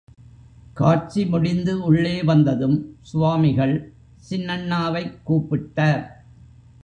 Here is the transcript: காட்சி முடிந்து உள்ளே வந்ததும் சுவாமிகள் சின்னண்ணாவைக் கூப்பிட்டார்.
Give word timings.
காட்சி 0.73 1.25
முடிந்து 1.25 1.83
உள்ளே 1.83 2.23
வந்ததும் 2.23 2.97
சுவாமிகள் 3.01 3.93
சின்னண்ணாவைக் 4.29 5.17
கூப்பிட்டார். 5.27 6.07